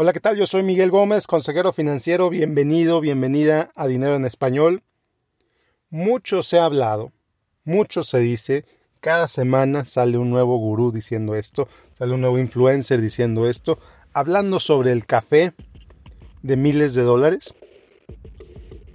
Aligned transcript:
Hola, 0.00 0.12
¿qué 0.12 0.20
tal? 0.20 0.36
Yo 0.36 0.46
soy 0.46 0.62
Miguel 0.62 0.92
Gómez, 0.92 1.26
consejero 1.26 1.72
financiero. 1.72 2.30
Bienvenido, 2.30 3.00
bienvenida 3.00 3.72
a 3.74 3.88
Dinero 3.88 4.14
en 4.14 4.26
Español. 4.26 4.84
Mucho 5.90 6.44
se 6.44 6.60
ha 6.60 6.66
hablado, 6.66 7.10
mucho 7.64 8.04
se 8.04 8.20
dice. 8.20 8.64
Cada 9.00 9.26
semana 9.26 9.84
sale 9.84 10.16
un 10.16 10.30
nuevo 10.30 10.56
gurú 10.56 10.92
diciendo 10.92 11.34
esto, 11.34 11.66
sale 11.98 12.14
un 12.14 12.20
nuevo 12.20 12.38
influencer 12.38 13.00
diciendo 13.00 13.48
esto, 13.48 13.80
hablando 14.12 14.60
sobre 14.60 14.92
el 14.92 15.04
café 15.04 15.52
de 16.44 16.56
miles 16.56 16.94
de 16.94 17.02
dólares. 17.02 17.52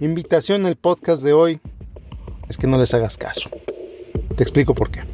invitación 0.00 0.64
al 0.64 0.76
podcast 0.76 1.22
de 1.22 1.34
hoy 1.34 1.60
es 2.48 2.56
que 2.56 2.66
no 2.66 2.78
les 2.78 2.94
hagas 2.94 3.18
caso. 3.18 3.50
Te 4.38 4.42
explico 4.42 4.74
por 4.74 4.90
qué. 4.90 5.13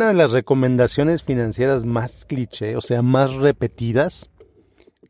Una 0.00 0.08
de 0.08 0.14
las 0.14 0.30
recomendaciones 0.30 1.22
financieras 1.22 1.84
más 1.84 2.24
cliché, 2.24 2.74
o 2.74 2.80
sea, 2.80 3.02
más 3.02 3.34
repetidas, 3.34 4.30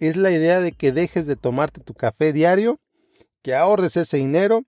es 0.01 0.16
la 0.16 0.33
idea 0.33 0.61
de 0.61 0.73
que 0.73 0.91
dejes 0.91 1.29
de 1.29 1.37
tomarte 1.37 1.80
tu 1.80 1.95
café 1.95 2.33
diario, 2.33 2.80
que 3.41 3.55
ahorres 3.55 3.97
ese 3.97 4.16
dinero, 4.16 4.65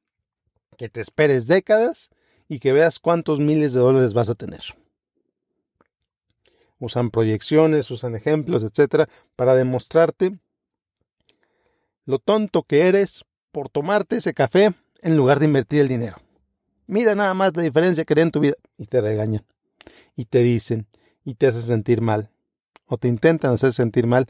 que 0.79 0.89
te 0.89 1.01
esperes 1.01 1.49
décadas 1.49 2.09
y 2.47 2.61
que 2.61 2.73
veas 2.73 3.01
cuántos 3.01 3.41
miles 3.41 3.73
de 3.73 3.81
dólares 3.81 4.15
vas 4.15 4.31
a 4.31 4.37
tener. 4.37 4.63
Usan 6.79 7.11
proyecciones, 7.11 7.91
usan 7.91 8.15
ejemplos, 8.15 8.63
etcétera, 8.63 9.09
para 9.35 9.57
demostrarte 9.57 10.39
lo 12.05 12.21
tonto 12.21 12.63
que 12.63 12.87
eres 12.87 13.25
por 13.51 13.69
tomarte 13.69 14.19
ese 14.19 14.35
café 14.35 14.73
en 15.01 15.17
lugar 15.17 15.41
de 15.41 15.47
invertir 15.47 15.81
el 15.81 15.89
dinero. 15.89 16.19
Mira 16.87 17.17
nada 17.17 17.35
más 17.35 17.57
la 17.57 17.65
diferencia 17.65 18.05
que 18.05 18.15
hay 18.15 18.23
en 18.23 18.31
tu 18.31 18.39
vida 18.39 18.55
y 18.79 18.87
te 18.87 19.01
regañan 19.01 19.45
y 20.17 20.27
te 20.27 20.43
dicen 20.43 20.87
y 21.25 21.35
te 21.35 21.47
hacen 21.47 21.63
sentir 21.63 22.01
mal 22.01 22.31
o 22.87 22.99
te 22.99 23.09
intentan 23.09 23.53
hacer 23.53 23.73
sentir 23.73 24.07
mal 24.07 24.27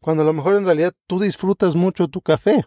cuando 0.00 0.22
a 0.22 0.26
lo 0.26 0.32
mejor 0.32 0.54
en 0.56 0.64
realidad 0.64 0.94
tú 1.06 1.18
disfrutas 1.18 1.74
mucho 1.76 2.08
tu 2.08 2.20
café. 2.20 2.66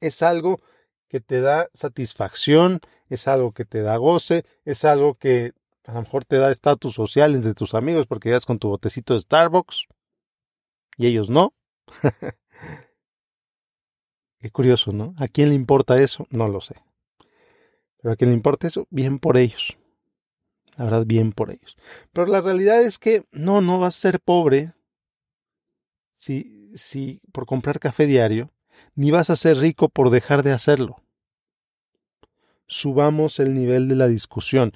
Es 0.00 0.22
algo 0.22 0.60
que 1.08 1.20
te 1.20 1.40
da 1.40 1.68
satisfacción, 1.74 2.80
es 3.08 3.26
algo 3.26 3.52
que 3.52 3.64
te 3.64 3.82
da 3.82 3.96
goce, 3.96 4.44
es 4.64 4.84
algo 4.84 5.14
que 5.14 5.52
a 5.84 5.94
lo 5.94 6.02
mejor 6.02 6.24
te 6.24 6.36
da 6.36 6.50
estatus 6.50 6.94
social 6.94 7.34
entre 7.34 7.54
tus 7.54 7.74
amigos 7.74 8.06
porque 8.06 8.28
llegas 8.28 8.46
con 8.46 8.58
tu 8.58 8.68
botecito 8.68 9.14
de 9.14 9.20
Starbucks 9.20 9.86
y 10.96 11.06
ellos 11.06 11.30
no. 11.30 11.54
Qué 14.38 14.50
curioso, 14.50 14.92
¿no? 14.92 15.14
¿A 15.18 15.28
quién 15.28 15.48
le 15.48 15.54
importa 15.54 16.00
eso? 16.00 16.26
No 16.30 16.48
lo 16.48 16.60
sé. 16.60 16.76
Pero 17.98 18.12
a 18.12 18.16
quién 18.16 18.30
le 18.30 18.36
importa 18.36 18.68
eso, 18.68 18.86
bien 18.90 19.18
por 19.18 19.36
ellos 19.36 19.76
la 20.76 20.84
verdad, 20.84 21.06
bien 21.06 21.32
por 21.32 21.50
ellos. 21.50 21.76
Pero 22.12 22.26
la 22.26 22.40
realidad 22.40 22.82
es 22.82 22.98
que 22.98 23.24
no, 23.32 23.60
no 23.60 23.78
vas 23.78 23.96
a 23.96 24.00
ser 24.00 24.20
pobre 24.20 24.72
si, 26.12 26.72
si 26.76 27.20
por 27.32 27.46
comprar 27.46 27.78
café 27.80 28.06
diario, 28.06 28.50
ni 28.94 29.10
vas 29.10 29.30
a 29.30 29.36
ser 29.36 29.58
rico 29.58 29.88
por 29.88 30.10
dejar 30.10 30.42
de 30.42 30.52
hacerlo. 30.52 31.02
Subamos 32.66 33.38
el 33.38 33.54
nivel 33.54 33.88
de 33.88 33.94
la 33.94 34.08
discusión. 34.08 34.72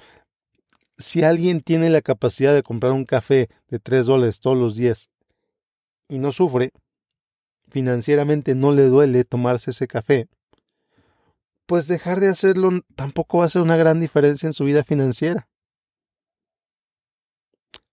Si 0.97 1.23
alguien 1.23 1.61
tiene 1.61 1.89
la 1.89 2.01
capacidad 2.01 2.53
de 2.53 2.63
comprar 2.63 2.93
un 2.93 3.05
café 3.05 3.49
de 3.67 3.79
3 3.79 4.05
dólares 4.05 4.39
todos 4.39 4.57
los 4.57 4.75
días 4.75 5.09
y 6.07 6.19
no 6.19 6.31
sufre, 6.31 6.71
financieramente 7.69 8.55
no 8.55 8.71
le 8.71 8.83
duele 8.83 9.23
tomarse 9.23 9.71
ese 9.71 9.87
café, 9.87 10.27
pues 11.65 11.87
dejar 11.87 12.19
de 12.19 12.27
hacerlo 12.27 12.81
tampoco 12.95 13.39
va 13.39 13.45
a 13.45 13.49
ser 13.49 13.61
una 13.61 13.77
gran 13.77 13.99
diferencia 13.99 14.47
en 14.47 14.53
su 14.53 14.63
vida 14.63 14.83
financiera. 14.83 15.47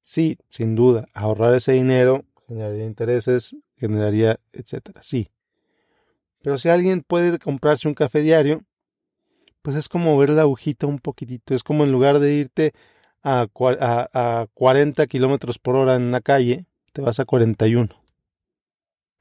Sí, 0.09 0.39
sin 0.49 0.75
duda, 0.75 1.05
ahorrar 1.13 1.53
ese 1.53 1.73
dinero 1.73 2.25
generaría 2.47 2.87
intereses, 2.87 3.55
generaría, 3.77 4.41
etcétera. 4.55 5.03
Sí. 5.03 5.29
Pero 6.41 6.57
si 6.57 6.71
alguien 6.71 7.03
puede 7.03 7.39
comprarse 7.39 7.89
un 7.89 7.93
café 7.93 8.23
diario, 8.23 8.63
pues 9.61 9.77
es 9.77 9.87
como 9.91 10.17
ver 10.17 10.31
la 10.31 10.41
agujita 10.43 10.87
un 10.87 10.99
poquitito. 10.99 11.55
Es 11.55 11.63
como 11.63 11.85
en 11.85 11.93
lugar 11.93 12.21
de 12.21 12.33
irte 12.33 12.73
a, 13.23 13.49
a, 13.53 14.41
a 14.41 14.47
40 14.55 15.07
kilómetros 15.09 15.59
por 15.59 15.77
hora 15.77 15.97
en 15.97 16.11
la 16.11 16.23
calle, 16.23 16.65
te 16.95 17.03
vas 17.03 17.21
a 17.21 17.27
41, 17.27 17.95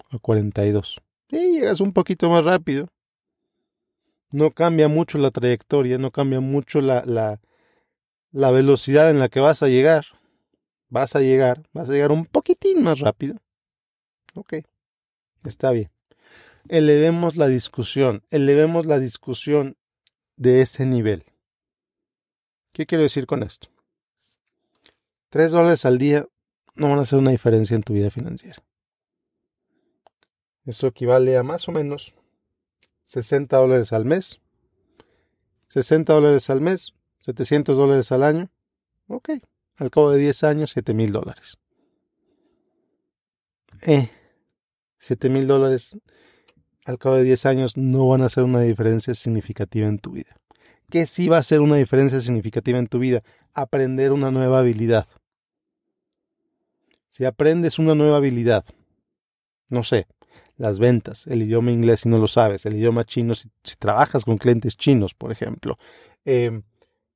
a 0.10 0.20
42. 0.20 1.02
Y 1.32 1.52
llegas 1.52 1.82
un 1.82 1.92
poquito 1.92 2.30
más 2.30 2.46
rápido. 2.46 2.88
No 4.32 4.52
cambia 4.52 4.88
mucho 4.88 5.18
la 5.18 5.32
trayectoria, 5.32 5.98
no 5.98 6.12
cambia 6.12 6.40
mucho 6.40 6.80
la, 6.80 7.04
la, 7.06 7.42
la 8.32 8.52
velocidad 8.52 9.10
en 9.10 9.20
la 9.20 9.28
que 9.28 9.42
vas 9.42 9.62
a 9.64 9.68
llegar 9.68 10.17
vas 10.90 11.16
a 11.16 11.22
llegar, 11.22 11.64
vas 11.74 11.90
a 11.90 11.94
llegar 11.94 12.12
un 12.12 12.26
poquitín 12.26 12.84
más 12.84 13.00
rápido. 13.00 13.38
Ok, 14.34 14.56
está 15.44 15.72
bien. 15.72 15.90
Elevemos 16.70 17.36
la 17.36 17.48
discusión, 17.48 18.24
elevemos 18.30 18.86
la 18.86 19.00
discusión 19.00 19.78
de 20.36 20.62
ese 20.62 20.86
nivel. 20.86 21.24
¿Qué 22.74 22.86
quiero 22.86 23.04
decir 23.04 23.26
con 23.26 23.44
esto? 23.44 23.70
Tres 25.30 25.52
dólares 25.52 25.86
al 25.86 25.98
día 25.98 26.28
no 26.76 26.90
van 26.90 27.00
a 27.00 27.02
hacer 27.02 27.20
una 27.20 27.32
diferencia 27.32 27.76
en 27.76 27.84
tu 27.84 27.94
vida 27.94 28.10
financiera. 28.10 28.64
Esto 30.66 30.88
equivale 30.88 31.38
a 31.38 31.44
más 31.44 31.68
o 31.68 31.72
menos 31.72 32.14
60 33.06 33.56
dólares 33.58 33.94
al 33.94 34.06
mes. 34.06 34.40
60 35.68 36.14
dólares 36.14 36.50
al 36.50 36.62
mes, 36.62 36.94
700 37.22 37.76
dólares 37.76 38.12
al 38.12 38.24
año. 38.24 38.50
Ok, 39.08 39.30
al 39.78 39.92
cabo 39.92 40.12
de 40.12 40.20
10 40.20 40.44
años, 40.44 40.72
7 40.74 40.94
mil 40.94 41.12
dólares. 41.12 41.58
Eh, 43.84 44.10
7 44.98 45.30
mil 45.30 45.48
dólares 45.48 45.98
al 46.86 46.98
cabo 46.98 47.16
de 47.16 47.24
10 47.24 47.46
años 47.46 47.78
no 47.78 48.08
van 48.08 48.22
a 48.22 48.26
hacer 48.26 48.44
una 48.44 48.62
diferencia 48.62 49.14
significativa 49.14 49.88
en 49.88 50.00
tu 50.00 50.12
vida. 50.12 50.36
¿Qué 50.90 51.06
sí 51.06 51.28
va 51.28 51.36
a 51.36 51.42
hacer 51.42 51.60
una 51.60 51.76
diferencia 51.76 52.22
significativa 52.22 52.80
en 52.80 52.88
tu 52.88 53.00
vida? 53.00 53.22
Aprender 53.54 54.14
una 54.14 54.32
nueva 54.32 54.60
habilidad. 54.60 55.06
Si 57.10 57.26
aprendes 57.26 57.78
una 57.78 57.94
nueva 57.94 58.18
habilidad, 58.18 58.64
no 59.68 59.84
sé, 59.84 60.08
las 60.56 60.80
ventas, 60.80 61.28
el 61.28 61.44
idioma 61.44 61.72
inglés 61.72 62.02
si 62.02 62.10
no 62.10 62.20
lo 62.20 62.28
sabes, 62.28 62.66
el 62.66 62.76
idioma 62.76 63.04
chino 63.06 63.36
si, 63.36 63.50
trabajas 63.78 64.24
con 64.24 64.38
clientes 64.38 64.78
chinos, 64.78 65.14
por 65.14 65.32
ejemplo, 65.32 65.78
eh, 66.26 66.62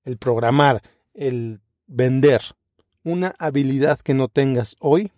el 0.03 0.17
programar, 0.17 0.81
el 1.13 1.61
vender 1.91 2.41
una 3.03 3.35
habilidad 3.38 4.00
que 4.00 4.13
no 4.13 4.29
tengas 4.29 4.78
hoy, 4.79 5.12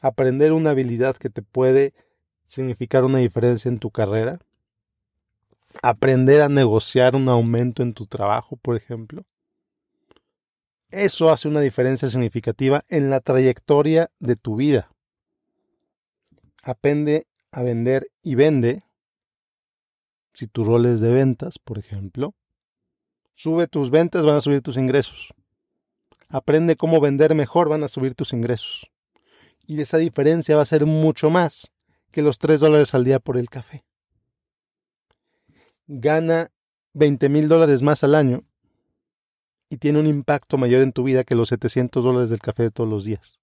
aprender 0.00 0.52
una 0.52 0.70
habilidad 0.70 1.16
que 1.16 1.30
te 1.30 1.42
puede 1.42 1.94
significar 2.44 3.04
una 3.04 3.18
diferencia 3.18 3.70
en 3.70 3.78
tu 3.78 3.90
carrera, 3.90 4.38
aprender 5.82 6.42
a 6.42 6.48
negociar 6.48 7.16
un 7.16 7.28
aumento 7.28 7.82
en 7.82 7.94
tu 7.94 8.06
trabajo, 8.06 8.56
por 8.56 8.76
ejemplo. 8.76 9.24
Eso 10.90 11.30
hace 11.30 11.48
una 11.48 11.60
diferencia 11.60 12.08
significativa 12.08 12.82
en 12.88 13.10
la 13.10 13.20
trayectoria 13.20 14.10
de 14.18 14.36
tu 14.36 14.56
vida. 14.56 14.90
Aprende 16.62 17.26
a 17.50 17.62
vender 17.62 18.10
y 18.22 18.34
vende. 18.34 18.84
Si 20.34 20.46
tu 20.46 20.64
rol 20.64 20.86
es 20.86 21.00
de 21.00 21.12
ventas, 21.12 21.58
por 21.58 21.78
ejemplo, 21.78 22.34
Sube 23.38 23.68
tus 23.68 23.92
ventas, 23.92 24.24
van 24.24 24.34
a 24.34 24.40
subir 24.40 24.62
tus 24.62 24.76
ingresos. 24.76 25.32
Aprende 26.28 26.74
cómo 26.74 27.00
vender 27.00 27.36
mejor, 27.36 27.68
van 27.68 27.84
a 27.84 27.88
subir 27.88 28.16
tus 28.16 28.32
ingresos. 28.32 28.90
Y 29.64 29.80
esa 29.80 29.96
diferencia 29.96 30.56
va 30.56 30.62
a 30.62 30.64
ser 30.64 30.86
mucho 30.86 31.30
más 31.30 31.70
que 32.10 32.20
los 32.20 32.40
3 32.40 32.58
dólares 32.58 32.94
al 32.94 33.04
día 33.04 33.20
por 33.20 33.36
el 33.36 33.48
café. 33.48 33.84
Gana 35.86 36.50
20 36.94 37.28
mil 37.28 37.46
dólares 37.46 37.80
más 37.80 38.02
al 38.02 38.16
año 38.16 38.42
y 39.70 39.76
tiene 39.76 40.00
un 40.00 40.08
impacto 40.08 40.58
mayor 40.58 40.82
en 40.82 40.90
tu 40.90 41.04
vida 41.04 41.22
que 41.22 41.36
los 41.36 41.50
700 41.50 42.02
dólares 42.02 42.30
del 42.30 42.40
café 42.40 42.64
de 42.64 42.70
todos 42.72 42.90
los 42.90 43.04
días. 43.04 43.38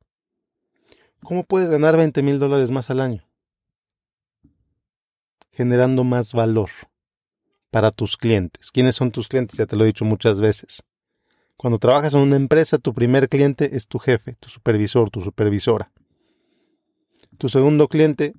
¿Cómo 1.24 1.46
puedes 1.46 1.70
ganar 1.70 1.96
20 1.96 2.22
mil 2.22 2.38
dólares 2.38 2.70
más 2.70 2.90
al 2.90 3.00
año? 3.00 3.26
Generando 5.52 6.04
más 6.04 6.34
valor 6.34 6.70
para 7.76 7.92
tus 7.92 8.16
clientes. 8.16 8.72
¿Quiénes 8.72 8.96
son 8.96 9.12
tus 9.12 9.28
clientes? 9.28 9.58
Ya 9.58 9.66
te 9.66 9.76
lo 9.76 9.84
he 9.84 9.88
dicho 9.88 10.06
muchas 10.06 10.40
veces. 10.40 10.82
Cuando 11.58 11.78
trabajas 11.78 12.14
en 12.14 12.22
una 12.22 12.38
empresa, 12.38 12.78
tu 12.78 12.94
primer 12.94 13.28
cliente 13.28 13.76
es 13.76 13.90
tu 13.90 14.00
jefe, 14.00 14.38
tu 14.40 14.48
supervisor, 14.48 15.10
tu 15.10 15.20
supervisora. 15.20 15.92
Tu 17.38 17.50
segundo 17.50 17.90
cliente 17.90 18.32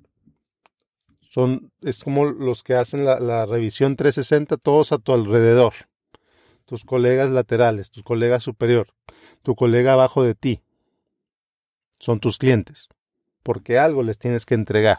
son, 1.29 1.71
es 1.83 2.03
como 2.03 2.25
los 2.25 2.63
que 2.63 2.73
hacen 2.73 3.05
la, 3.05 3.19
la 3.19 3.45
revisión 3.45 3.95
360, 3.95 4.57
todos 4.57 4.91
a 4.91 4.97
tu 4.97 5.13
alrededor. 5.13 5.73
Tus 6.65 6.83
colegas 6.83 7.29
laterales, 7.29 7.91
tu 7.91 8.01
colega 8.01 8.39
superior, 8.39 8.87
tu 9.43 9.53
colega 9.53 9.93
abajo 9.93 10.23
de 10.23 10.33
ti. 10.33 10.63
Son 11.99 12.19
tus 12.19 12.39
clientes. 12.39 12.89
porque 13.43 13.77
algo 13.77 14.01
les 14.01 14.17
tienes 14.17 14.47
que 14.47 14.55
entregar, 14.55 14.97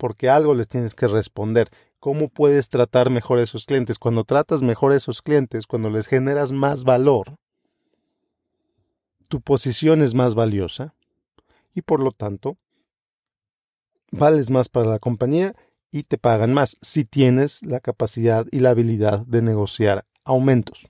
porque 0.00 0.30
algo 0.30 0.54
les 0.54 0.66
tienes 0.66 0.94
que 0.94 1.06
responder. 1.06 1.68
¿Cómo 1.98 2.30
puedes 2.30 2.70
tratar 2.70 3.10
mejor 3.10 3.38
a 3.38 3.42
esos 3.42 3.66
clientes? 3.66 3.98
Cuando 3.98 4.24
tratas 4.24 4.62
mejor 4.62 4.92
a 4.92 4.96
esos 4.96 5.20
clientes, 5.20 5.66
cuando 5.66 5.90
les 5.90 6.06
generas 6.06 6.52
más 6.52 6.84
valor, 6.84 7.36
tu 9.28 9.42
posición 9.42 10.00
es 10.00 10.14
más 10.14 10.34
valiosa 10.34 10.94
y 11.74 11.82
por 11.82 12.00
lo 12.00 12.12
tanto 12.12 12.56
vales 14.10 14.48
más 14.48 14.70
para 14.70 14.88
la 14.88 14.98
compañía 14.98 15.54
y 15.90 16.04
te 16.04 16.16
pagan 16.16 16.54
más 16.54 16.78
si 16.80 17.04
tienes 17.04 17.62
la 17.62 17.80
capacidad 17.80 18.46
y 18.50 18.60
la 18.60 18.70
habilidad 18.70 19.26
de 19.26 19.42
negociar 19.42 20.06
aumentos. 20.24 20.88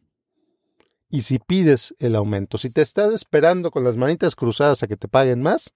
Y 1.09 1.23
si 1.23 1.41
pides 1.41 1.97
el 1.99 2.15
aumento, 2.15 2.59
si 2.59 2.71
te 2.71 2.83
estás 2.83 3.13
esperando 3.13 3.73
con 3.73 3.83
las 3.83 3.97
manitas 3.97 4.37
cruzadas 4.37 4.85
a 4.85 4.87
que 4.87 4.97
te 4.97 5.09
paguen 5.09 5.43
más, 5.43 5.73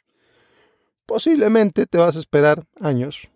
posiblemente 1.06 1.86
te 1.86 1.98
vas 1.98 2.16
a 2.16 2.20
esperar 2.20 2.66
años 2.80 3.28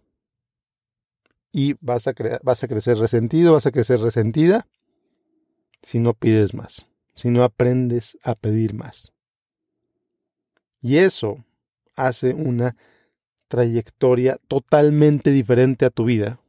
y 1.52 1.74
vas 1.80 2.06
a, 2.06 2.14
vas 2.42 2.62
a 2.62 2.68
crecer 2.68 2.98
resentido, 2.98 3.54
vas 3.54 3.66
a 3.66 3.72
crecer 3.72 4.00
resentida 4.00 4.66
si 5.82 5.98
no 5.98 6.14
pides 6.14 6.54
más, 6.54 6.86
si 7.14 7.30
no 7.30 7.44
aprendes 7.44 8.18
a 8.24 8.34
pedir 8.34 8.74
más. 8.74 9.12
Y 10.80 10.98
eso 10.98 11.44
hace 11.96 12.34
una 12.34 12.76
trayectoria 13.48 14.38
totalmente 14.48 15.30
diferente 15.30 15.84
a 15.84 15.90
tu 15.90 16.04
vida, 16.04 16.40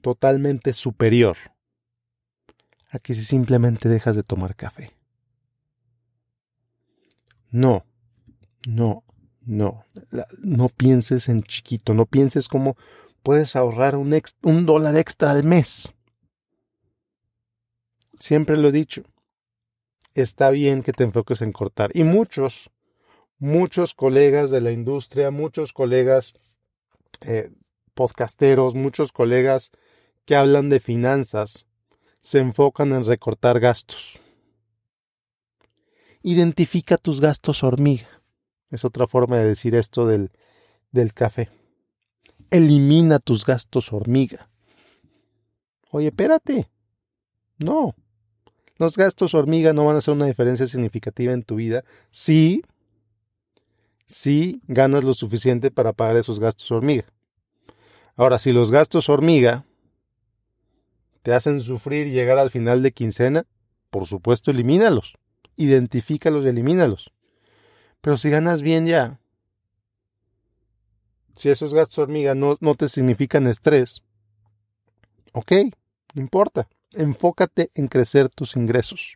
totalmente 0.00 0.72
superior 0.72 1.36
a 2.90 3.00
que 3.00 3.12
si 3.12 3.24
simplemente 3.24 3.88
dejas 3.88 4.14
de 4.14 4.22
tomar 4.22 4.54
café. 4.54 4.92
No, 7.50 7.84
no, 8.68 9.02
no, 9.46 9.84
no 10.42 10.68
pienses 10.68 11.28
en 11.28 11.42
chiquito, 11.42 11.94
no 11.94 12.06
pienses 12.06 12.48
cómo 12.48 12.76
puedes 13.22 13.56
ahorrar 13.56 13.96
un, 13.96 14.20
un 14.42 14.66
dólar 14.66 14.96
extra 14.96 15.30
al 15.30 15.44
mes. 15.44 15.94
Siempre 18.18 18.56
lo 18.56 18.68
he 18.68 18.72
dicho, 18.72 19.02
está 20.14 20.50
bien 20.50 20.82
que 20.82 20.92
te 20.92 21.04
enfoques 21.04 21.42
en 21.42 21.52
cortar. 21.52 21.90
Y 21.94 22.04
muchos 22.04 22.70
muchos 23.38 23.94
colegas 23.94 24.50
de 24.50 24.60
la 24.60 24.72
industria, 24.72 25.30
muchos 25.30 25.72
colegas 25.72 26.34
eh, 27.20 27.50
podcasteros, 27.94 28.74
muchos 28.74 29.12
colegas 29.12 29.70
que 30.24 30.36
hablan 30.36 30.70
de 30.70 30.80
finanzas, 30.80 31.66
se 32.22 32.38
enfocan 32.38 32.92
en 32.92 33.04
recortar 33.04 33.60
gastos. 33.60 34.18
Identifica 36.22 36.96
tus 36.96 37.20
gastos 37.20 37.62
hormiga. 37.62 38.13
Es 38.74 38.84
otra 38.84 39.06
forma 39.06 39.38
de 39.38 39.44
decir 39.44 39.76
esto 39.76 40.04
del, 40.04 40.32
del 40.90 41.14
café. 41.14 41.48
Elimina 42.50 43.20
tus 43.20 43.46
gastos 43.46 43.92
hormiga. 43.92 44.50
Oye, 45.92 46.08
espérate. 46.08 46.68
No. 47.58 47.94
Los 48.76 48.96
gastos 48.96 49.32
hormiga 49.32 49.72
no 49.72 49.84
van 49.84 49.94
a 49.94 49.98
hacer 49.98 50.12
una 50.12 50.26
diferencia 50.26 50.66
significativa 50.66 51.32
en 51.32 51.44
tu 51.44 51.54
vida. 51.54 51.84
Sí, 52.10 52.64
si 54.06 54.60
ganas 54.66 55.04
lo 55.04 55.14
suficiente 55.14 55.70
para 55.70 55.92
pagar 55.92 56.16
esos 56.16 56.40
gastos 56.40 56.72
hormiga. 56.72 57.04
Ahora, 58.16 58.40
si 58.40 58.52
los 58.52 58.72
gastos 58.72 59.08
hormiga 59.08 59.64
te 61.22 61.32
hacen 61.32 61.60
sufrir 61.60 62.08
y 62.08 62.10
llegar 62.10 62.38
al 62.38 62.50
final 62.50 62.82
de 62.82 62.90
quincena, 62.90 63.46
por 63.90 64.06
supuesto, 64.06 64.50
elimínalos. 64.50 65.14
Identifícalos 65.56 66.44
y 66.44 66.48
elimínalos. 66.48 67.13
Pero 68.04 68.18
si 68.18 68.28
ganas 68.28 68.60
bien 68.60 68.84
ya, 68.84 69.18
si 71.34 71.48
esos 71.48 71.72
gastos 71.72 71.98
hormiga 71.98 72.34
no, 72.34 72.58
no 72.60 72.74
te 72.74 72.88
significan 72.88 73.46
estrés, 73.46 74.02
ok, 75.32 75.52
no 76.14 76.22
importa. 76.22 76.68
Enfócate 76.92 77.70
en 77.74 77.88
crecer 77.88 78.28
tus 78.28 78.54
ingresos. 78.54 79.14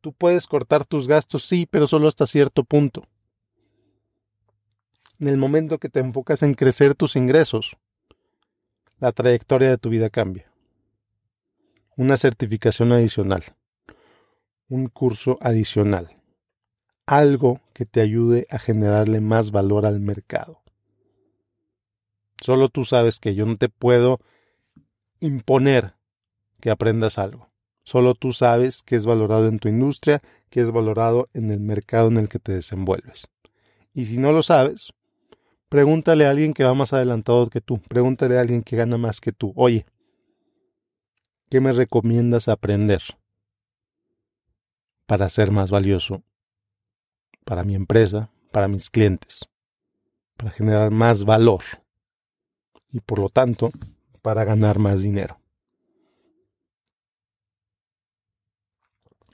Tú 0.00 0.12
puedes 0.12 0.46
cortar 0.46 0.86
tus 0.86 1.08
gastos, 1.08 1.44
sí, 1.44 1.66
pero 1.68 1.86
solo 1.86 2.08
hasta 2.08 2.26
cierto 2.26 2.62
punto 2.64 3.02
en 5.18 5.28
el 5.28 5.38
momento 5.38 5.78
que 5.78 5.88
te 5.88 6.00
enfocas 6.00 6.42
en 6.42 6.54
crecer 6.54 6.94
tus 6.94 7.16
ingresos, 7.16 7.76
la 8.98 9.12
trayectoria 9.12 9.70
de 9.70 9.78
tu 9.78 9.88
vida 9.88 10.10
cambia. 10.10 10.50
Una 11.96 12.16
certificación 12.16 12.92
adicional, 12.92 13.42
un 14.68 14.88
curso 14.88 15.38
adicional, 15.40 16.15
algo 17.06 17.60
que 17.72 17.86
te 17.86 18.00
ayude 18.00 18.46
a 18.50 18.58
generarle 18.58 19.20
más 19.20 19.50
valor 19.50 19.86
al 19.86 20.00
mercado. 20.00 20.62
Solo 22.40 22.68
tú 22.68 22.84
sabes 22.84 23.18
que 23.20 23.34
yo 23.34 23.46
no 23.46 23.56
te 23.56 23.68
puedo 23.68 24.18
imponer 25.20 25.94
que 26.60 26.70
aprendas 26.70 27.18
algo. 27.18 27.48
Solo 27.84 28.14
tú 28.14 28.32
sabes 28.32 28.82
que 28.82 28.96
es 28.96 29.06
valorado 29.06 29.46
en 29.46 29.58
tu 29.58 29.68
industria, 29.68 30.20
que 30.50 30.60
es 30.60 30.70
valorado 30.70 31.28
en 31.32 31.50
el 31.50 31.60
mercado 31.60 32.08
en 32.08 32.16
el 32.16 32.28
que 32.28 32.38
te 32.38 32.52
desenvuelves. 32.52 33.28
Y 33.94 34.06
si 34.06 34.18
no 34.18 34.32
lo 34.32 34.42
sabes, 34.42 34.92
Pregúntale 35.68 36.26
a 36.26 36.30
alguien 36.30 36.54
que 36.54 36.62
va 36.62 36.74
más 36.74 36.92
adelantado 36.92 37.48
que 37.48 37.60
tú. 37.60 37.80
Pregúntale 37.80 38.38
a 38.38 38.40
alguien 38.40 38.62
que 38.62 38.76
gana 38.76 38.98
más 38.98 39.20
que 39.20 39.32
tú. 39.32 39.52
Oye, 39.56 39.84
¿qué 41.50 41.60
me 41.60 41.72
recomiendas 41.72 42.48
aprender 42.48 43.02
para 45.06 45.28
ser 45.28 45.50
más 45.50 45.70
valioso 45.70 46.22
para 47.46 47.64
mi 47.64 47.74
empresa, 47.74 48.28
para 48.52 48.68
mis 48.68 48.90
clientes, 48.90 49.48
para 50.36 50.50
generar 50.50 50.90
más 50.90 51.24
valor 51.24 51.62
y 52.92 53.00
por 53.00 53.18
lo 53.18 53.30
tanto 53.30 53.70
para 54.20 54.44
ganar 54.44 54.78
más 54.78 55.00
dinero? 55.00 55.40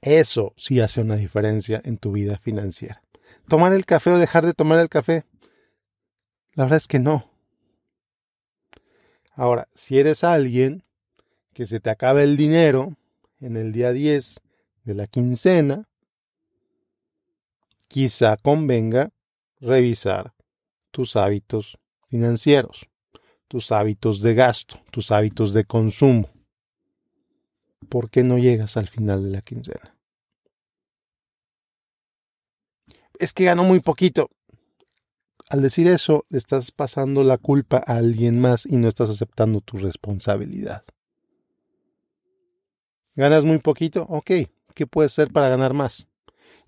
Eso 0.01 0.55
sí 0.57 0.81
hace 0.81 1.01
una 1.01 1.17
diferencia 1.17 1.83
en 1.85 1.99
tu 1.99 2.13
vida 2.13 2.39
financiera. 2.39 3.03
Tomar 3.49 3.73
el 3.73 3.85
café 3.85 4.11
o 4.11 4.19
dejar 4.19 4.47
de 4.47 4.55
tomar 4.55 4.79
el 4.79 4.89
café 4.89 5.25
la 6.55 6.65
verdad 6.65 6.77
es 6.77 6.87
que 6.87 6.99
no. 6.99 7.31
Ahora, 9.35 9.69
si 9.73 9.99
eres 9.99 10.23
alguien 10.23 10.85
que 11.55 11.67
se 11.67 11.81
te 11.81 11.89
acaba 11.89 12.23
el 12.23 12.37
dinero 12.37 12.97
en 13.41 13.57
el 13.57 13.73
día 13.73 13.93
10 13.93 14.41
de 14.85 14.95
la 14.95 15.07
quincena, 15.07 15.89
quizá 17.93 18.39
convenga 18.39 19.13
revisar 19.61 20.33
tus 20.91 21.15
hábitos 21.15 21.77
financieros, 22.09 22.89
tus 23.49 23.71
hábitos 23.71 24.23
de 24.23 24.33
gasto, 24.33 24.81
tus 24.91 25.13
hábitos 25.13 25.53
de 25.53 25.67
consumo. 25.67 26.31
¿Por 27.91 28.09
qué 28.09 28.23
no 28.23 28.39
llegas 28.39 28.79
al 28.79 28.89
final 28.89 29.23
de 29.23 29.31
la 29.31 29.43
quincena? 29.43 29.95
Es 33.19 33.35
que 33.35 33.45
gano 33.45 33.63
muy 33.63 33.81
poquito. 33.81 34.31
Al 35.51 35.61
decir 35.61 35.87
eso, 35.87 36.25
estás 36.31 36.71
pasando 36.71 37.23
la 37.23 37.37
culpa 37.37 37.85
a 37.87 37.97
alguien 37.97 38.41
más 38.41 38.65
y 38.65 38.79
no 38.79 38.89
estás 38.89 39.11
aceptando 39.11 39.61
tu 39.61 39.77
responsabilidad. 39.77 40.83
¿Ganas 43.17 43.45
muy 43.45 43.59
poquito? 43.59 44.07
Ok, 44.09 44.31
¿qué 44.75 44.87
puedes 44.87 45.13
hacer 45.13 45.31
para 45.31 45.51
ganar 45.51 45.75
más? 45.75 46.07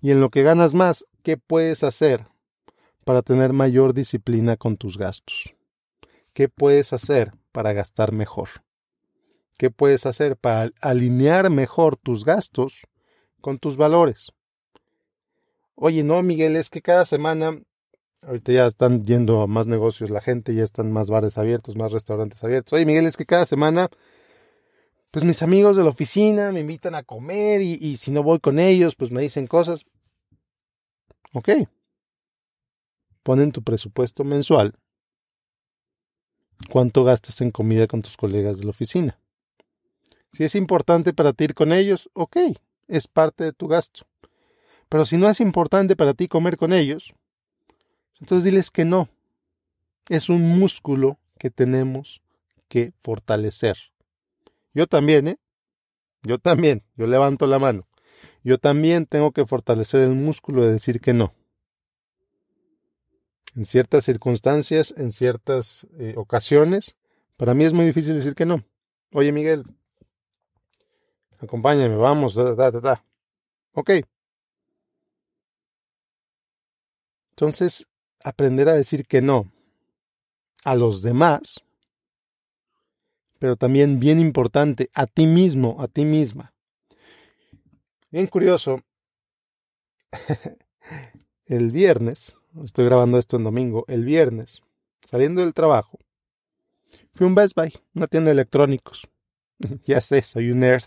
Y 0.01 0.11
en 0.11 0.21
lo 0.21 0.29
que 0.29 0.43
ganas 0.43 0.75
más, 0.75 1.03
¿qué 1.25 1.37
puedes 1.37 1.83
hacer 1.83 2.27
para 3.03 3.23
tener 3.23 3.51
mayor 3.51 3.95
disciplina 3.95 4.57
con 4.57 4.77
tus 4.77 4.95
gastos? 4.95 5.55
¿Qué 6.33 6.49
puedes 6.49 6.93
hacer 6.93 7.31
para 7.51 7.73
gastar 7.73 8.11
mejor? 8.11 8.49
¿Qué 9.57 9.71
puedes 9.71 10.05
hacer 10.05 10.37
para 10.37 10.69
alinear 10.81 11.49
mejor 11.49 11.97
tus 11.97 12.25
gastos 12.25 12.85
con 13.41 13.57
tus 13.57 13.75
valores? 13.75 14.33
Oye, 15.73 16.03
no, 16.03 16.21
Miguel, 16.21 16.55
es 16.55 16.69
que 16.69 16.83
cada 16.83 17.05
semana 17.05 17.59
Ahorita 18.21 18.51
ya 18.51 18.65
están 18.65 19.05
yendo 19.05 19.41
a 19.41 19.47
más 19.47 19.67
negocios 19.67 20.09
la 20.09 20.19
gente, 20.19 20.55
ya 20.55 20.63
están 20.63 20.91
más 20.91 21.11
bares 21.11 21.37
abiertos, 21.37 21.75
más 21.75 21.91
restaurantes 21.91 22.43
abiertos. 22.43 22.73
Oye, 22.73 22.85
Miguel, 22.85 23.05
es 23.05 23.17
que 23.17 23.25
cada 23.25 23.45
semana, 23.45 23.87
pues 25.11 25.23
mis 25.23 25.43
amigos 25.43 25.75
de 25.75 25.83
la 25.83 25.89
oficina 25.89 26.51
me 26.51 26.61
invitan 26.61 26.95
a 26.95 27.03
comer 27.03 27.61
y, 27.61 27.73
y 27.79 27.97
si 27.97 28.09
no 28.09 28.23
voy 28.23 28.39
con 28.39 28.57
ellos, 28.57 28.95
pues 28.95 29.11
me 29.11 29.21
dicen 29.21 29.45
cosas. 29.45 29.85
Ok. 31.35 31.49
Ponen 33.21 33.51
tu 33.51 33.61
presupuesto 33.61 34.23
mensual. 34.23 34.73
¿Cuánto 36.69 37.03
gastas 37.03 37.41
en 37.41 37.51
comida 37.51 37.87
con 37.87 38.01
tus 38.01 38.15
colegas 38.15 38.57
de 38.57 38.63
la 38.63 38.69
oficina? 38.69 39.19
Si 40.31 40.45
es 40.45 40.55
importante 40.55 41.13
para 41.13 41.33
ti 41.33 41.43
ir 41.43 41.53
con 41.53 41.73
ellos, 41.73 42.09
ok, 42.13 42.37
es 42.87 43.09
parte 43.09 43.43
de 43.43 43.51
tu 43.51 43.67
gasto. 43.67 44.07
Pero 44.87 45.03
si 45.03 45.17
no 45.17 45.29
es 45.29 45.41
importante 45.41 45.97
para 45.97 46.13
ti 46.13 46.29
comer 46.29 46.55
con 46.55 46.71
ellos, 46.71 47.13
entonces 48.21 48.45
diles 48.45 48.71
que 48.71 48.85
no. 48.85 49.09
Es 50.07 50.29
un 50.29 50.41
músculo 50.57 51.19
que 51.37 51.49
tenemos 51.49 52.21
que 52.69 52.93
fortalecer. 53.01 53.75
Yo 54.73 54.87
también, 54.87 55.27
¿eh? 55.27 55.37
Yo 56.23 56.37
también, 56.37 56.85
yo 56.95 57.07
levanto 57.07 57.45
la 57.45 57.59
mano. 57.59 57.85
Yo 58.45 58.59
también 58.59 59.07
tengo 59.07 59.31
que 59.31 59.47
fortalecer 59.47 60.01
el 60.01 60.13
músculo 60.13 60.63
de 60.63 60.73
decir 60.73 61.01
que 61.01 61.13
no. 61.13 61.33
En 63.55 63.65
ciertas 63.65 64.05
circunstancias, 64.05 64.93
en 64.97 65.11
ciertas 65.11 65.87
eh, 65.97 66.13
ocasiones, 66.15 66.95
para 67.37 67.55
mí 67.55 67.65
es 67.65 67.73
muy 67.73 67.85
difícil 67.85 68.13
decir 68.13 68.35
que 68.35 68.45
no. 68.45 68.63
Oye, 69.13 69.31
Miguel, 69.31 69.65
acompáñame, 71.39 71.95
vamos, 71.95 72.37
Ok. 73.73 73.91
Entonces, 77.31 77.87
aprender 78.23 78.69
a 78.69 78.73
decir 78.73 79.07
que 79.07 79.23
no 79.23 79.51
a 80.63 80.75
los 80.75 81.01
demás, 81.01 81.65
pero 83.39 83.55
también 83.55 83.99
bien 83.99 84.19
importante, 84.19 84.91
a 84.93 85.07
ti 85.07 85.25
mismo, 85.25 85.77
a 85.79 85.87
ti 85.87 86.05
misma. 86.05 86.54
Bien 88.15 88.27
curioso, 88.27 88.79
el 91.47 91.73
viernes, 91.73 92.33
estoy 92.63 92.85
grabando 92.85 93.17
esto 93.17 93.35
en 93.35 93.43
domingo, 93.43 93.83
el 93.89 94.05
viernes, 94.05 94.61
saliendo 95.05 95.41
del 95.41 95.53
trabajo, 95.53 95.99
fui 97.13 97.25
a 97.25 97.27
un 97.27 97.35
Best 97.35 97.57
Buy, 97.57 97.73
una 97.93 98.07
tienda 98.07 98.29
de 98.29 98.35
electrónicos. 98.35 99.09
ya 99.85 99.99
sé, 99.99 100.21
soy 100.21 100.49
un 100.51 100.61
nerd. 100.61 100.85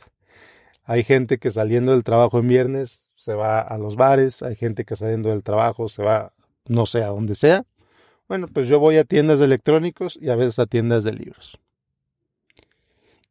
Hay 0.85 1.05
gente 1.05 1.37
que 1.37 1.51
saliendo 1.51 1.93
del 1.93 2.03
trabajo 2.03 2.39
en 2.39 2.49
viernes 2.49 3.11
se 3.15 3.35
va 3.35 3.61
a 3.61 3.77
los 3.77 3.97
bares, 3.97 4.41
hay 4.43 4.57
gente 4.57 4.87
que 4.87 4.97
saliendo 4.97 5.29
del 5.29 5.43
trabajo 5.43 5.91
se 5.91 6.03
va 6.03 6.33
no 6.65 6.87
sé 6.87 7.03
a 7.03 7.09
dónde 7.09 7.35
sea. 7.35 7.67
Bueno, 8.27 8.47
pues 8.49 8.69
yo 8.69 8.81
voy 8.81 8.97
a 8.97 9.05
tiendas 9.05 9.39
de 9.39 9.45
electrónicos 9.45 10.19
y 10.19 10.31
a 10.31 10.35
veces 10.35 10.61
a 10.61 10.65
tiendas 10.65 11.05
de 11.05 11.13
libros. 11.13 11.61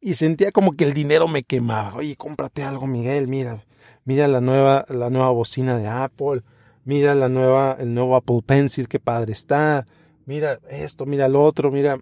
Y 0.00 0.14
sentía 0.14 0.52
como 0.52 0.70
que 0.70 0.84
el 0.84 0.94
dinero 0.94 1.26
me 1.26 1.42
quemaba. 1.42 1.96
Oye, 1.96 2.14
cómprate 2.14 2.62
algo, 2.62 2.86
Miguel, 2.86 3.26
mira, 3.26 3.64
mira 4.08 4.26
la 4.26 4.40
nueva, 4.40 4.86
la 4.88 5.10
nueva 5.10 5.28
bocina 5.32 5.76
de 5.76 5.86
Apple, 5.86 6.42
mira 6.86 7.14
la 7.14 7.28
nueva, 7.28 7.76
el 7.78 7.92
nuevo 7.92 8.16
Apple 8.16 8.40
Pencil, 8.40 8.88
qué 8.88 8.98
padre 8.98 9.32
está, 9.34 9.86
mira 10.24 10.60
esto, 10.70 11.04
mira 11.04 11.28
lo 11.28 11.44
otro, 11.44 11.70
mira. 11.70 12.00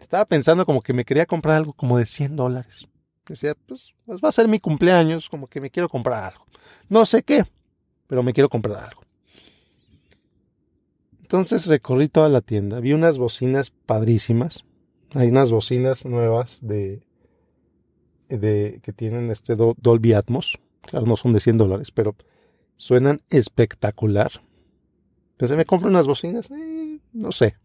Estaba 0.00 0.24
pensando 0.24 0.66
como 0.66 0.82
que 0.82 0.92
me 0.92 1.04
quería 1.04 1.24
comprar 1.24 1.54
algo 1.54 1.72
como 1.72 1.98
de 1.98 2.06
100 2.06 2.34
dólares. 2.34 2.88
Decía, 3.28 3.54
pues, 3.68 3.94
pues 4.04 4.20
va 4.20 4.30
a 4.30 4.32
ser 4.32 4.48
mi 4.48 4.58
cumpleaños, 4.58 5.28
como 5.28 5.46
que 5.46 5.60
me 5.60 5.70
quiero 5.70 5.88
comprar 5.88 6.24
algo. 6.24 6.44
No 6.88 7.06
sé 7.06 7.22
qué, 7.22 7.44
pero 8.08 8.24
me 8.24 8.32
quiero 8.32 8.48
comprar 8.48 8.88
algo. 8.88 9.02
Entonces 11.20 11.66
recorrí 11.66 12.08
toda 12.08 12.28
la 12.28 12.40
tienda, 12.40 12.80
vi 12.80 12.92
unas 12.92 13.18
bocinas 13.18 13.70
padrísimas. 13.70 14.64
Hay 15.14 15.28
unas 15.28 15.52
bocinas 15.52 16.06
nuevas 16.06 16.58
de, 16.60 17.04
de 18.38 18.80
que 18.82 18.92
tienen 18.92 19.30
este 19.30 19.54
Dolby 19.56 20.12
Atmos. 20.12 20.58
Claro, 20.82 21.06
no 21.06 21.16
son 21.16 21.32
de 21.32 21.40
100 21.40 21.58
dólares, 21.58 21.90
pero 21.90 22.16
suenan 22.76 23.22
espectacular. 23.30 24.32
Entonces 25.32 25.56
me 25.56 25.64
compro 25.64 25.88
unas 25.88 26.06
bocinas, 26.06 26.50
eh, 26.50 26.98
no 27.12 27.32
sé. 27.32 27.56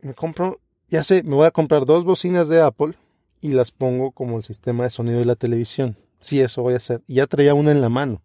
Me 0.00 0.14
compro, 0.14 0.60
ya 0.88 1.02
sé, 1.02 1.22
me 1.22 1.34
voy 1.34 1.46
a 1.46 1.50
comprar 1.50 1.84
dos 1.84 2.04
bocinas 2.04 2.48
de 2.48 2.60
Apple 2.60 2.94
y 3.40 3.52
las 3.52 3.72
pongo 3.72 4.12
como 4.12 4.36
el 4.36 4.42
sistema 4.42 4.84
de 4.84 4.90
sonido 4.90 5.18
de 5.18 5.24
la 5.24 5.36
televisión. 5.36 5.96
Sí, 6.20 6.40
eso 6.40 6.62
voy 6.62 6.74
a 6.74 6.78
hacer. 6.78 7.02
Y 7.06 7.14
ya 7.14 7.26
traía 7.26 7.54
una 7.54 7.72
en 7.72 7.80
la 7.80 7.88
mano. 7.88 8.22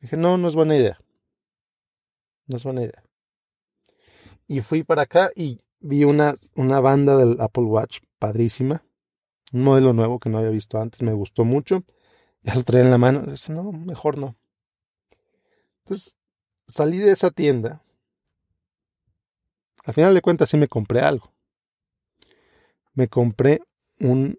Dije, 0.00 0.16
no, 0.16 0.38
no 0.38 0.48
es 0.48 0.54
buena 0.54 0.76
idea. 0.76 1.00
No 2.46 2.56
es 2.56 2.64
buena 2.64 2.82
idea. 2.82 3.02
Y 4.46 4.60
fui 4.60 4.82
para 4.82 5.02
acá 5.02 5.30
y 5.34 5.60
vi 5.80 6.04
una, 6.04 6.36
una 6.54 6.80
banda 6.80 7.16
del 7.16 7.40
Apple 7.40 7.64
Watch 7.64 7.98
padrísima. 8.18 8.84
Un 9.52 9.62
modelo 9.62 9.92
nuevo 9.92 10.18
que 10.18 10.28
no 10.28 10.38
había 10.38 10.50
visto 10.50 10.78
antes. 10.78 11.02
Me 11.02 11.12
gustó 11.12 11.44
mucho. 11.44 11.84
Ya 12.42 12.54
lo 12.54 12.62
traía 12.62 12.84
en 12.84 12.90
la 12.90 12.98
mano. 12.98 13.22
Dije, 13.22 13.52
no, 13.52 13.72
mejor 13.72 14.18
no. 14.18 14.36
Entonces 15.84 16.16
salí 16.66 16.98
de 16.98 17.12
esa 17.12 17.30
tienda. 17.30 17.82
Al 19.84 19.94
final 19.94 20.14
de 20.14 20.20
cuentas 20.20 20.50
sí 20.50 20.56
me 20.56 20.68
compré 20.68 21.00
algo. 21.00 21.32
Me 22.92 23.08
compré 23.08 23.60
un, 24.00 24.38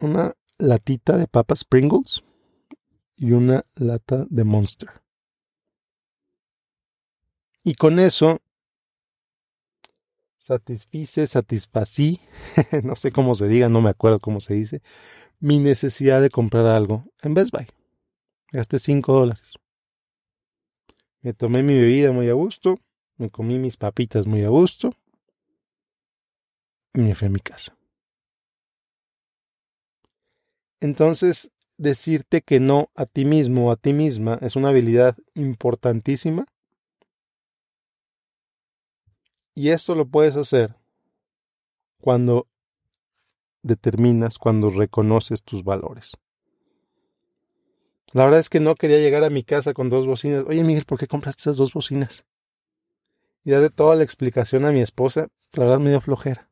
una 0.00 0.34
latita 0.58 1.16
de 1.16 1.26
papas 1.26 1.64
Pringles 1.64 2.22
y 3.16 3.32
una 3.32 3.64
lata 3.76 4.26
de 4.28 4.44
Monster. 4.44 5.02
Y 7.64 7.74
con 7.74 7.98
eso 7.98 8.40
satisfice, 10.48 11.26
satisfací, 11.26 12.20
no 12.82 12.96
sé 12.96 13.12
cómo 13.12 13.34
se 13.34 13.48
diga, 13.48 13.68
no 13.68 13.82
me 13.82 13.90
acuerdo 13.90 14.18
cómo 14.18 14.40
se 14.40 14.54
dice, 14.54 14.80
mi 15.40 15.58
necesidad 15.58 16.22
de 16.22 16.30
comprar 16.30 16.64
algo 16.64 17.04
en 17.22 17.34
Best 17.34 17.52
Buy. 17.52 17.66
Gasté 18.50 18.78
5 18.78 19.12
dólares. 19.12 19.52
Me 21.20 21.34
tomé 21.34 21.62
mi 21.62 21.74
bebida 21.74 22.12
muy 22.12 22.30
a 22.30 22.32
gusto, 22.32 22.78
me 23.18 23.28
comí 23.28 23.58
mis 23.58 23.76
papitas 23.76 24.26
muy 24.26 24.42
a 24.42 24.48
gusto 24.48 24.94
y 26.94 27.00
me 27.00 27.14
fui 27.14 27.26
a 27.28 27.30
mi 27.30 27.40
casa. 27.40 27.76
Entonces, 30.80 31.50
decirte 31.76 32.40
que 32.40 32.58
no 32.58 32.90
a 32.94 33.04
ti 33.04 33.26
mismo 33.26 33.68
o 33.68 33.70
a 33.70 33.76
ti 33.76 33.92
misma 33.92 34.38
es 34.40 34.56
una 34.56 34.70
habilidad 34.70 35.14
importantísima 35.34 36.46
y 39.58 39.70
esto 39.70 39.96
lo 39.96 40.06
puedes 40.06 40.36
hacer 40.36 40.76
cuando 42.00 42.46
determinas, 43.62 44.38
cuando 44.38 44.70
reconoces 44.70 45.42
tus 45.42 45.64
valores. 45.64 46.16
La 48.12 48.24
verdad 48.24 48.38
es 48.38 48.50
que 48.50 48.60
no 48.60 48.76
quería 48.76 48.98
llegar 48.98 49.24
a 49.24 49.30
mi 49.30 49.42
casa 49.42 49.74
con 49.74 49.90
dos 49.90 50.06
bocinas. 50.06 50.44
Oye, 50.46 50.62
Miguel, 50.62 50.84
¿por 50.84 50.96
qué 50.96 51.08
compraste 51.08 51.40
esas 51.40 51.56
dos 51.56 51.72
bocinas? 51.72 52.24
Y 53.44 53.50
darle 53.50 53.70
toda 53.70 53.96
la 53.96 54.04
explicación 54.04 54.64
a 54.64 54.70
mi 54.70 54.80
esposa, 54.80 55.26
la 55.54 55.64
verdad 55.64 55.80
me 55.80 55.90
dio 55.90 56.00
flojera. 56.00 56.48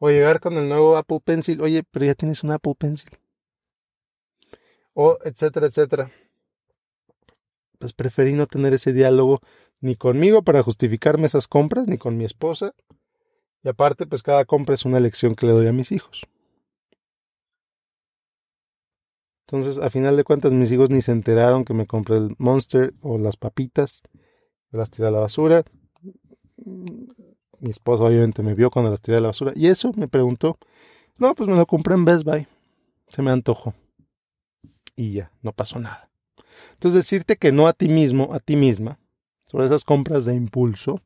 O 0.00 0.10
llegar 0.10 0.40
con 0.40 0.54
el 0.54 0.68
nuevo 0.68 0.96
Apple 0.96 1.20
Pencil. 1.24 1.60
Oye, 1.60 1.84
pero 1.88 2.04
ya 2.04 2.16
tienes 2.16 2.42
un 2.42 2.50
Apple 2.50 2.74
Pencil. 2.76 3.10
O 4.92 5.18
etcétera, 5.24 5.68
etcétera. 5.68 6.10
Pues 7.78 7.92
preferí 7.92 8.32
no 8.32 8.48
tener 8.48 8.74
ese 8.74 8.92
diálogo 8.92 9.40
ni 9.80 9.96
conmigo 9.96 10.42
para 10.42 10.62
justificarme 10.62 11.26
esas 11.26 11.48
compras, 11.48 11.86
ni 11.86 11.98
con 11.98 12.16
mi 12.16 12.24
esposa. 12.24 12.74
Y 13.62 13.68
aparte, 13.68 14.06
pues 14.06 14.22
cada 14.22 14.44
compra 14.44 14.74
es 14.74 14.84
una 14.84 15.00
lección 15.00 15.34
que 15.34 15.46
le 15.46 15.52
doy 15.52 15.66
a 15.66 15.72
mis 15.72 15.92
hijos. 15.92 16.26
Entonces, 19.48 19.82
a 19.82 19.90
final 19.90 20.16
de 20.16 20.24
cuentas, 20.24 20.52
mis 20.52 20.72
hijos 20.72 20.90
ni 20.90 21.02
se 21.02 21.12
enteraron 21.12 21.64
que 21.64 21.72
me 21.72 21.86
compré 21.86 22.16
el 22.16 22.34
Monster 22.38 22.94
o 23.00 23.16
las 23.16 23.36
papitas. 23.36 24.02
Las 24.72 24.90
tiré 24.90 25.08
a 25.08 25.12
la 25.12 25.20
basura. 25.20 25.62
Mi 26.56 27.70
esposa 27.70 28.04
obviamente 28.04 28.42
me 28.42 28.54
vio 28.54 28.70
cuando 28.70 28.90
las 28.90 29.00
tiré 29.00 29.18
a 29.18 29.20
la 29.20 29.28
basura. 29.28 29.52
Y 29.54 29.68
eso 29.68 29.92
me 29.96 30.08
preguntó. 30.08 30.58
No, 31.16 31.34
pues 31.34 31.48
me 31.48 31.56
lo 31.56 31.64
compré 31.66 31.94
en 31.94 32.04
Best 32.04 32.24
Buy. 32.24 32.48
Se 33.06 33.22
me 33.22 33.30
antojó. 33.30 33.72
Y 34.96 35.12
ya, 35.12 35.30
no 35.42 35.52
pasó 35.52 35.78
nada. 35.78 36.10
Entonces, 36.72 37.04
decirte 37.04 37.36
que 37.36 37.52
no 37.52 37.68
a 37.68 37.72
ti 37.72 37.88
mismo, 37.88 38.34
a 38.34 38.40
ti 38.40 38.56
misma, 38.56 38.98
sobre 39.46 39.66
esas 39.66 39.84
compras 39.84 40.24
de 40.24 40.34
impulso, 40.34 41.00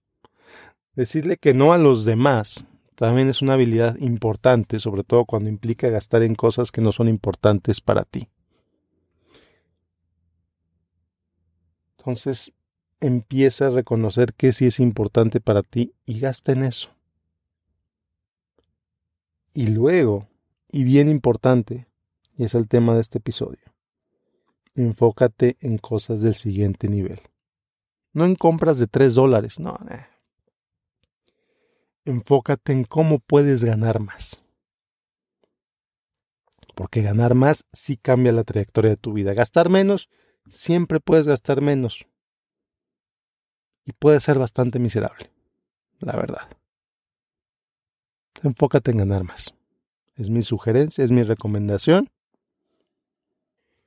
decirle 0.95 1.37
que 1.37 1.55
no 1.55 1.73
a 1.73 1.79
los 1.79 2.05
demás 2.05 2.65
también 2.95 3.29
es 3.29 3.41
una 3.41 3.55
habilidad 3.55 3.97
importante, 3.97 4.79
sobre 4.79 5.05
todo 5.05 5.25
cuando 5.25 5.49
implica 5.49 5.89
gastar 5.89 6.23
en 6.23 6.35
cosas 6.35 6.71
que 6.71 6.83
no 6.83 6.93
son 6.93 7.09
importantes 7.09 7.81
para 7.81 8.05
ti. 8.05 8.29
Entonces, 11.97 12.53
empieza 13.01 13.69
a 13.69 13.71
reconocer 13.71 14.35
que 14.35 14.53
sí 14.53 14.67
es 14.67 14.81
importante 14.81 15.41
para 15.41 15.63
ti 15.63 15.95
y 16.05 16.21
gasta 16.21 16.53
en 16.53 16.65
eso. 16.65 16.91
Y 19.55 19.69
luego, 19.69 20.29
y 20.71 20.85
bien 20.85 21.09
importante, 21.09 21.87
y 22.37 22.45
es 22.45 22.55
el 22.55 22.69
tema 22.69 22.95
de 22.95 23.01
este 23.01 23.17
episodio, 23.17 23.73
enfócate 24.75 25.57
en 25.61 25.79
cosas 25.79 26.21
del 26.21 26.35
siguiente 26.35 26.89
nivel. 26.89 27.21
No 28.13 28.25
en 28.25 28.35
compras 28.35 28.79
de 28.79 28.87
3 28.87 29.15
dólares, 29.15 29.61
no. 29.61 29.79
Eh. 29.91 30.07
Enfócate 32.05 32.73
en 32.73 32.85
cómo 32.85 33.19
puedes 33.19 33.63
ganar 33.63 34.01
más. 34.01 34.43
Porque 36.75 37.03
ganar 37.03 37.35
más 37.35 37.67
sí 37.73 37.97
cambia 37.97 38.33
la 38.33 38.45
trayectoria 38.45 38.91
de 38.91 38.97
tu 38.97 39.13
vida. 39.13 39.35
Gastar 39.35 39.69
menos, 39.69 40.09
siempre 40.49 41.01
puedes 41.01 41.27
gastar 41.27 41.61
menos. 41.61 42.07
Y 43.85 43.93
puede 43.93 44.21
ser 44.21 44.39
bastante 44.39 44.79
miserable, 44.79 45.31
la 45.99 46.17
verdad. 46.17 46.49
Enfócate 48.43 48.91
en 48.91 48.99
ganar 48.99 49.25
más. 49.25 49.55
Es 50.17 50.31
mi 50.31 50.43
sugerencia, 50.43 51.05
es 51.05 51.11
mi 51.11 51.23
recomendación. 51.23 52.11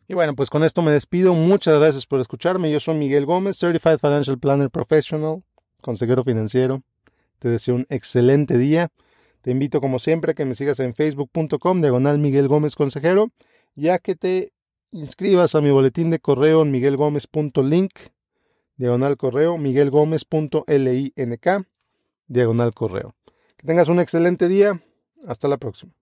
Y 0.07 0.13
bueno, 0.13 0.35
pues 0.35 0.49
con 0.49 0.63
esto 0.63 0.81
me 0.81 0.91
despido. 0.91 1.33
Muchas 1.33 1.79
gracias 1.79 2.05
por 2.05 2.19
escucharme. 2.19 2.71
Yo 2.71 2.79
soy 2.79 2.95
Miguel 2.95 3.25
Gómez, 3.25 3.57
Certified 3.57 3.99
Financial 3.99 4.37
Planner 4.37 4.69
Professional, 4.69 5.43
consejero 5.81 6.23
financiero. 6.23 6.83
Te 7.39 7.49
deseo 7.49 7.75
un 7.75 7.85
excelente 7.89 8.57
día. 8.57 8.89
Te 9.41 9.51
invito 9.51 9.81
como 9.81 9.99
siempre 9.99 10.31
a 10.31 10.33
que 10.33 10.45
me 10.45 10.55
sigas 10.55 10.79
en 10.79 10.93
facebook.com 10.93 11.81
diagonal 11.81 12.17
Miguel 12.19 12.47
Gómez 12.47 12.75
Consejero, 12.75 13.31
ya 13.75 13.99
que 13.99 14.15
te 14.15 14.53
inscribas 14.91 15.55
a 15.55 15.61
mi 15.61 15.71
boletín 15.71 16.09
de 16.09 16.19
correo 16.19 16.61
en 16.61 16.71
miguelgomez.link, 16.71 17.91
diagonal 18.77 19.17
correo, 19.17 19.57
miguelgomez.link, 19.57 21.49
diagonal 22.27 22.73
correo. 22.73 23.15
Que 23.57 23.67
tengas 23.67 23.89
un 23.89 23.99
excelente 23.99 24.47
día. 24.47 24.81
Hasta 25.25 25.47
la 25.47 25.57
próxima. 25.57 25.93